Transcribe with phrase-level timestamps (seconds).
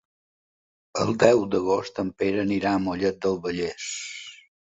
[1.03, 3.87] El deu d'agost en Pere anirà a Mollet del Vallès.